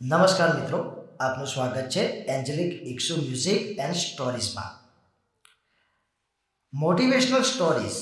[0.00, 0.78] નમસ્કાર મિત્રો,
[1.20, 4.72] આપનું સ્વાગત છે એન્જેલિક ઇક્સુ મ્યુઝિક એન્ડ સ્ટોરીઝમાં.
[6.72, 7.92] મોટિવેશનલ સ્ટોરીઝ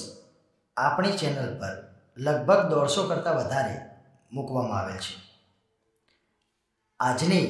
[0.76, 1.76] આપણી ચેનલ પર
[2.16, 3.86] લગભગ દોઢસો કરતાં વધારે
[4.32, 5.14] મૂકવામાં આવેલ છે.
[7.00, 7.46] આજની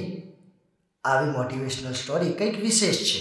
[1.05, 3.21] આવી મોટિવેશનલ સ્ટોરી કંઈક વિશેષ છે.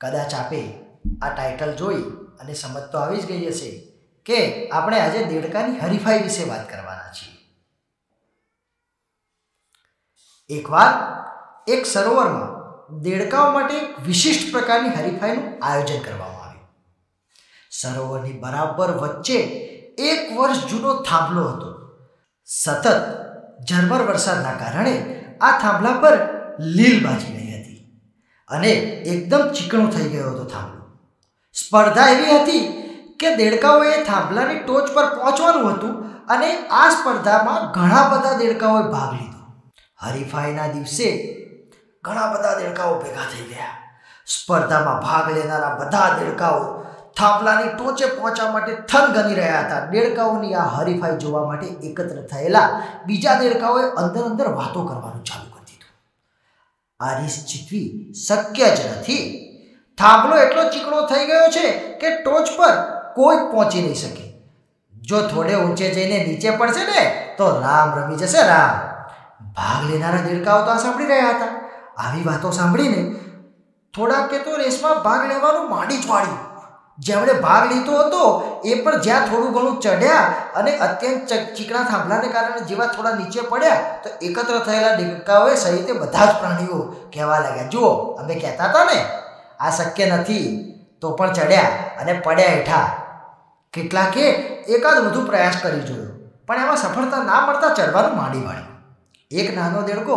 [0.00, 0.74] કદાચ આપે
[1.22, 2.02] આ ટાઇટલ જોઈ
[2.40, 3.70] અને સમજ તો આવી જ ગઈ હશે
[4.24, 7.35] કે આપણે આજે દેડકાની હરીફાઈ વિશે વાત કરવાના છીએ.
[10.50, 10.90] એકવાર
[11.66, 12.50] એક સરોવરમાં
[13.04, 16.68] દેડકાઓ માટે એક વિશિષ્ટ પ્રકારની હરીફાઈનું આયોજન કરવામાં આવ્યું.
[17.72, 19.38] સરોવરની બરાબર વચ્ચે
[20.10, 21.70] એક વર્ષ જૂનો થાંભલો હતો.
[22.48, 22.86] સતત
[23.68, 24.94] ઝરમર વરસાદના કારણે
[25.40, 26.16] આ થાંભલા પર
[26.76, 27.80] લીલ બાજી રહી હતી
[28.50, 28.72] અને
[29.12, 30.82] એકદમ ચીકણો થઈ ગયો હતો થાંભલો.
[31.56, 32.64] સ્પર્ધા એવી હતી
[33.20, 35.94] કે દેડકાઓએ થાંભલાની ટોચ પર પહોંચવાનું હતું
[36.28, 39.35] અને આ સ્પર્ધામાં ઘણા બધા દેડકાઓએ ભાગ લીધો.
[40.04, 41.08] હરીફાઈના દિવસે
[42.04, 43.74] ઘણા બધા દેડકાઓ ભેગા થઈ ગયા.
[44.26, 46.82] સ્પર્ધામાં ભાગ લેનારા બધા દેડકાઓ
[47.16, 49.84] થાંભલાની ટોચે પહોંચવા માટે થન ગની રહ્યા હતા.
[49.84, 55.64] દેડકાઓની આ હરીફાઈ જોવા માટે એકત્ર થયેલા બીજા દેડકાઓએ અંદર અંદર વાતો કરવાનું ચાલુ કરી
[55.64, 55.94] દીધું.
[57.00, 59.24] આ રીસ જીતવી શક્ય જ નથી.
[59.98, 62.74] થાંભલો એટલો ચીકણો થઈ ગયો છે કે ટોચ પર
[63.14, 64.42] કોઈ પહોંચી નહીં શકે.
[65.02, 68.95] જો થોડે ઊંચે જઈને નીચે પડશે ને, તો રામ રમી જશે રામ.
[69.40, 71.52] ભાગ લેનારા દેડકાઓ તો આ સાંભળી રહ્યા હતા.
[72.02, 73.00] આવી વાતો સાંભળીને
[73.94, 76.42] થોડાકે તો રેસમાં ભાગ લેવાનું માંડી જ વાળ્યું.
[76.98, 78.22] જેમણે ભાગ લીધો હતો,
[78.64, 80.26] એ પણ જ્યાં થોડું ઘણું ચઢ્યા
[80.58, 86.28] અને અત્યંત ચીકણા થાંભલાને કારણે જેવા થોડા નીચે પડ્યા, તો એકત્ર થયેલા દેડકાઓએ સહિતે બધા
[86.30, 86.78] જ પ્રાણીઓ
[87.14, 87.90] કહેવા લાગ્યા, જુઓ,
[88.20, 88.98] અમે કહેતા હતા ને,
[89.60, 90.46] આ શક્ય નથી.
[91.00, 92.86] તો પણ ચડ્યા અને પડ્યા હેઠા.
[93.74, 94.24] કેટલાકે
[94.76, 96.14] એકાદ વધુ પ્રયાસ કરી જોયો,
[96.48, 98.75] પણ એમાં સફળતા ના મળતા ચડવાનું માંડી વાળ્યું.
[99.30, 100.16] એક નાનો દેડકો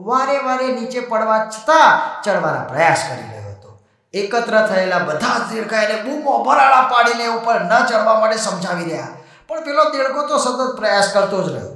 [0.00, 3.78] વારે વારે નીચે પડવા છતાં ચડવાના પ્રયાસ કરી રહ્યો હતો.
[4.14, 9.06] એકત્ર થયેલા બધા જ દેડકા એને બૂમો ભરાડા પાડીને ઉપર ન ચડવા માટે સમજાવી રહ્યા.
[9.48, 11.72] પણ પેલો દેડકો તો સતત પ્રયાસ કરતો જ રહ્યો.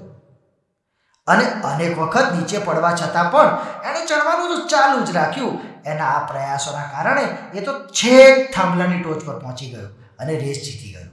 [1.27, 5.61] અને અનેક વખત નીચે પડવા છતાં પણ એણે ચડવાનું તો ચાલુ જ રાખ્યું.
[5.87, 9.89] એના આ પ્રયાસોના કારણે એ તો છેક થાંભલાની ટોચ પર પહોંચી ગયો
[10.19, 11.11] અને રેસ જીતી ગયો.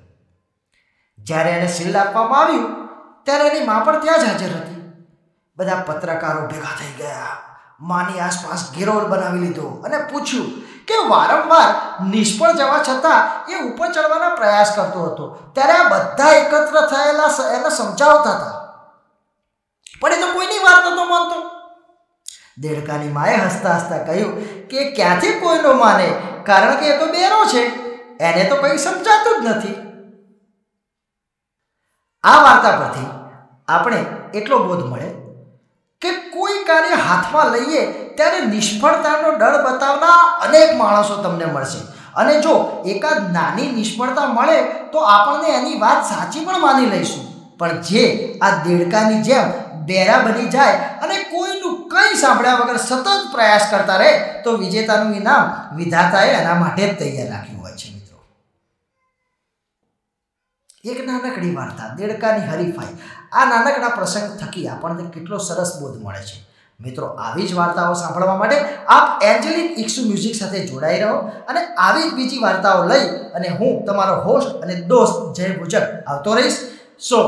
[1.20, 2.70] જ્યારે એને શિલ્ડ આપવામાં આવ્યું,
[3.24, 4.81] ત્યારે એની મા પણ ત્યાં જ હાજર હતી.
[5.62, 7.38] બધા પત્રકારો ભેગા થઈ ગયા.
[7.80, 11.70] માની આસપાસ ઘેરો બનાવી લીધો અને પૂછ્યું કે વારંવાર
[12.08, 15.52] નિષ્ફળ જવા છતાં એ ઉપર ચડવાના પ્રયાસ કરતો હતો.
[15.54, 18.54] ત્યારે આ બધા એકત્ર થયેલા એને સમજાવતા હતા.
[20.02, 21.40] પણ એ તો કોઈની વાત નતો માનતો.
[22.58, 26.10] દેડકાની માએ હસતા હસતા કહ્યું કે ક્યાંથી કોઈનો માને?
[26.44, 27.64] કારણ કે એ તો બેરો છે.
[28.18, 29.74] એને તો કંઈ સમજાતું જ નથી.
[32.24, 33.08] આ વાર્તા પરથી
[33.68, 35.31] આપણે એટલો બોધ મળે
[36.52, 37.82] કોઈ કાર્ય હાથમાં લઈએ,
[38.18, 41.82] ત્યારે નિષ્ફળતાનો ડર બતાવતા અનેક માણસો તમને મળશે.
[42.16, 44.58] અને જો એકાદ નાની નિષ્ફળતા મળે,
[44.92, 47.26] તો આપણને એની વાત સાચી પણ માની લઈશું.
[47.60, 48.04] પણ જે
[48.42, 49.54] આ દેડકાની જેમ
[49.86, 54.12] બેરા બની જાય અને કોઈનું કંઈ સાંભળ્યા વગર સતત પ્રયાસ કરતા રહે,
[54.44, 58.01] તો વિજેતાનું ઇનામ વિધાતાએ એના માટે જ તૈયાર રાખ્યું હોય છે.
[60.84, 62.86] એક નાનકડી વાર્તા, દેડકાની હરીફાઈ.
[63.32, 66.50] આ નાનકડા પ્રસંગ થકી આપણને કેટલો સરસ બોધ મળે છે.
[66.80, 72.10] મિત્રો, આવી જ વાર્તાઓ સાંભળવા માટે આપ એન્જેલિક ઇક્સુ મ્યુઝિક સાથે જોડાઈ રહો અને આવી
[72.10, 76.58] જ બીજી વાર્તાઓ લઈ અને હું, તમારો હોસ્ટ અને દોસ્ત જય ભુજક આવતો રહીશ.
[77.00, 77.20] સો,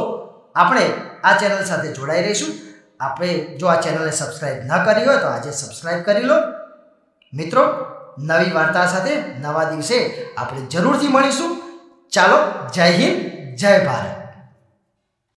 [0.55, 0.93] આપણે
[1.23, 2.55] આ ચેનલ સાથે જોડાઈ રહીશું.
[2.99, 6.35] આપણે જો આ ચેનલને સબસ્ક્રાઈબ ન કરી હોય તો આજે સબસ્ક્રાઈબ કરી લો.
[7.33, 7.61] મિત્રો,
[8.19, 11.63] નવી વાર્તા સાથે નવા દિવસે આપણે જરૂરથી મળીશું.
[12.11, 12.37] ચાલો,
[12.73, 13.32] જય હિન્દ.
[13.57, 14.22] જય ભારત.